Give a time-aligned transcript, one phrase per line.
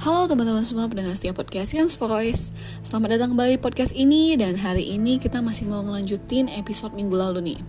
[0.00, 2.56] Halo teman-teman semua pendengar setiap podcast Yans Voice.
[2.80, 7.52] Selamat datang kembali podcast ini Dan hari ini kita masih mau ngelanjutin episode minggu lalu
[7.52, 7.60] nih.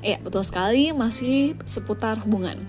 [0.00, 2.64] Ya betul sekali masih seputar hubungan.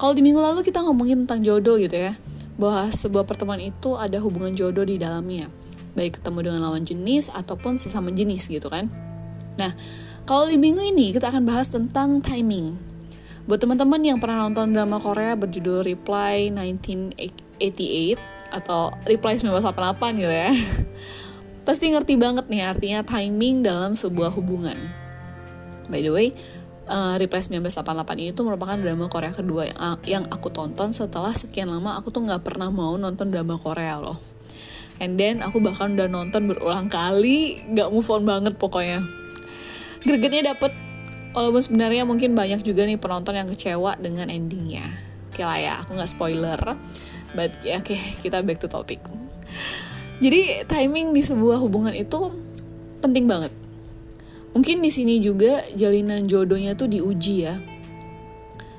[0.00, 2.16] Kalau di minggu lalu kita ngomongin tentang jodoh gitu ya
[2.56, 5.52] Bahwa sebuah pertemuan itu ada hubungan jodoh di dalamnya.
[5.92, 8.88] Baik ketemu dengan lawan jenis ataupun sesama jenis gitu kan.
[9.60, 9.76] Nah
[10.24, 12.72] kalau di minggu ini kita akan bahas tentang timing.
[13.44, 16.48] Buat teman-teman yang pernah nonton drama Korea berjudul Reply
[17.60, 20.50] 1988 atau Reply 1988 gitu ya.
[21.68, 24.78] Pasti ngerti banget nih artinya timing dalam sebuah hubungan.
[25.92, 26.32] By the way,
[26.88, 31.68] uh, Reply 1988 ini tuh merupakan drama Korea kedua yang, yang aku tonton setelah sekian
[31.68, 34.16] lama aku tuh nggak pernah mau nonton drama Korea loh.
[34.98, 39.04] And then aku bahkan udah nonton berulang kali, nggak move on banget pokoknya.
[40.02, 40.72] Gregetnya dapet
[41.38, 44.86] walaupun sebenarnya mungkin banyak juga nih penonton yang kecewa dengan endingnya
[45.30, 46.60] oke lah ya aku nggak spoiler
[47.36, 49.00] but ya oke okay, kita back to topic.
[50.18, 52.34] Jadi timing di sebuah hubungan itu
[52.98, 53.54] penting banget.
[54.50, 57.54] Mungkin di sini juga jalinan jodohnya tuh diuji ya.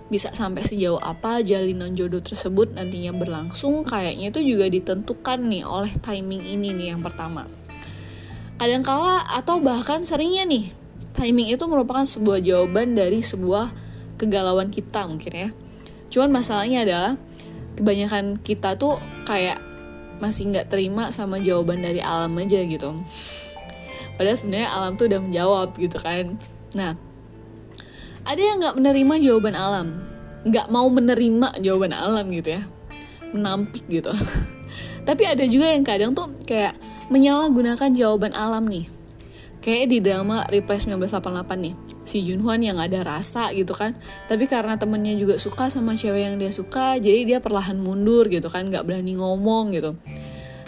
[0.09, 5.93] Bisa sampai sejauh apa jalinan jodoh tersebut nantinya berlangsung kayaknya itu juga ditentukan nih oleh
[6.01, 7.47] timing ini nih yang pertama.
[8.59, 10.75] Kadangkala atau bahkan seringnya nih
[11.15, 13.71] timing itu merupakan sebuah jawaban dari sebuah
[14.19, 15.49] kegalauan kita mungkin ya.
[16.11, 17.13] Cuman masalahnya adalah
[17.79, 19.63] kebanyakan kita tuh kayak
[20.19, 22.91] masih nggak terima sama jawaban dari alam aja gitu.
[24.19, 26.35] Padahal sebenarnya alam tuh udah menjawab gitu kan.
[26.75, 26.99] Nah,
[28.27, 29.87] ada yang nggak menerima jawaban alam,
[30.43, 32.61] nggak mau menerima jawaban alam gitu ya,
[33.31, 34.11] menampik gitu.
[35.07, 36.75] Tapi ada juga yang kadang tuh kayak
[37.09, 38.98] menyalahgunakan jawaban alam nih
[39.59, 41.75] kayak di drama Reply 1988 nih
[42.07, 43.93] si Junhwan yang ada rasa gitu kan.
[44.25, 48.49] Tapi karena temennya juga suka sama cewek yang dia suka jadi dia perlahan mundur gitu
[48.49, 49.93] kan nggak berani ngomong gitu.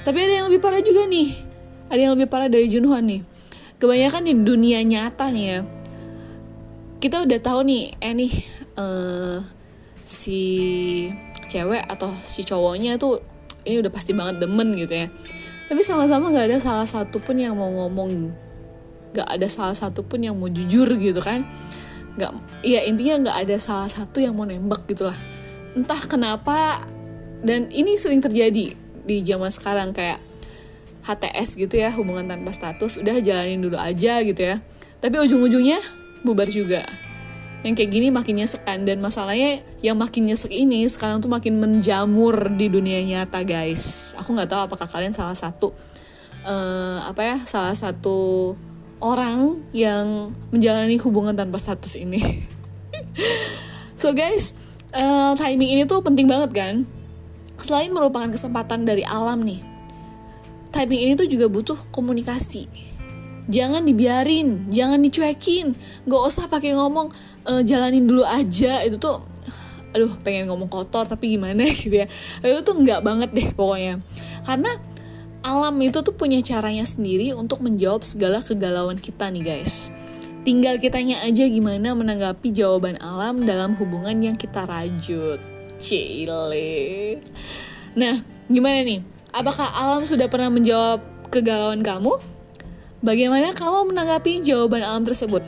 [0.06, 1.34] Tapi ada yang lebih parah juga nih.
[1.90, 3.22] Ada yang lebih parah dari Junhwan nih.
[3.81, 5.59] Kebanyakan di dunia nyata nih ya.
[7.02, 8.34] Kita udah tahu nih eh nih
[8.78, 9.41] uh,
[10.06, 10.41] si
[11.50, 13.19] cewek atau si cowoknya tuh
[13.66, 15.08] ini udah pasti banget demen gitu ya.
[15.72, 18.29] Tapi sama-sama nggak ada salah satu pun yang mau ngomong
[19.11, 21.47] gak ada salah satu pun yang mau jujur gitu kan.
[22.19, 25.16] Gak ya intinya gak ada salah satu yang mau nembak gitulah
[25.72, 26.83] entah kenapa
[27.41, 28.75] dan ini sering terjadi
[29.07, 30.19] di zaman sekarang kayak
[31.01, 34.61] HTS gitu ya hubungan tanpa status udah jalanin dulu aja gitu ya.
[35.01, 35.81] Tapi ujung-ujungnya
[36.22, 36.85] bubar juga.
[37.66, 41.57] Yang kayak gini makin nyesek kan dan masalahnya yang makin nyesek ini sekarang tuh makin
[41.57, 44.13] menjamur di dunia nyata guys.
[44.22, 45.73] Aku nggak tahu apakah kalian salah satu
[46.45, 48.53] uh, apa ya salah satu
[49.01, 52.45] orang yang menjalani hubungan tanpa status ini.
[54.01, 54.53] so guys,
[54.94, 56.75] uh, timing ini tuh penting banget kan.
[57.61, 59.61] Selain merupakan kesempatan dari alam nih,
[60.73, 62.66] timing ini tuh juga butuh komunikasi.
[63.51, 65.73] Jangan dibiarin, jangan dicuekin,
[66.06, 67.09] gak usah pakai ngomong
[67.50, 69.22] uh, jalanin dulu aja itu tuh
[69.91, 72.07] aduh pengen ngomong kotor tapi gimana gitu ya
[72.47, 74.00] itu tuh nggak banget deh pokoknya
[74.47, 74.72] karena
[75.41, 79.90] alam itu tuh punya caranya sendiri untuk menjawab segala kegalauan kita nih guys.
[80.41, 85.38] Tinggal kitanya aja gimana menanggapi jawaban alam dalam hubungan yang kita rajut.
[85.81, 87.22] Cile.
[87.97, 89.02] Nah, gimana nih?
[89.34, 91.02] Apakah alam sudah pernah menjawab
[91.34, 92.22] kegalauan kamu?
[93.02, 95.41] Bagaimana kamu menanggapi jawaban alam tersebut?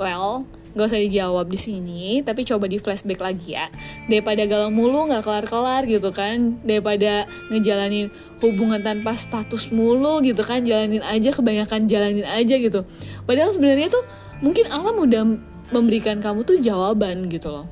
[0.00, 3.72] Well, gak usah dijawab di sini tapi coba di flashback lagi ya.
[4.06, 6.60] Daripada galau mulu nggak kelar kelar gitu kan.
[6.60, 8.12] Daripada ngejalanin
[8.44, 10.62] hubungan tanpa status mulu gitu kan.
[10.68, 12.84] Jalanin aja kebanyakan jalanin aja gitu.
[13.24, 14.04] Padahal sebenarnya tuh
[14.44, 15.24] mungkin alam udah
[15.72, 17.66] memberikan kamu tuh jawaban gitu loh.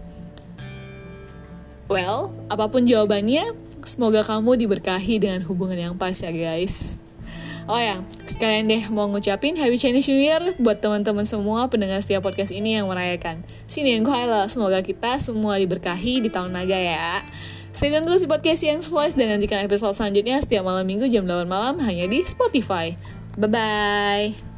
[1.93, 3.53] Well apa pun jawabannya
[3.85, 6.97] semoga kamu diberkahi dengan hubungan yang pas ya guys
[7.65, 12.21] Oh ya, sekalian deh mau ngucapin Happy Chinese New Year buat teman-teman semua pendengar setiap
[12.21, 13.41] podcast ini yang merayakan.
[13.65, 17.25] Sini yang Kuala, semoga kita semua diberkahi di tahun naga ya.
[17.73, 21.25] Stay tune terus di podcast yang Voice dan nantikan episode selanjutnya setiap malam minggu jam
[21.25, 22.95] 8 malam hanya di Spotify.
[23.41, 24.54] Bye-bye.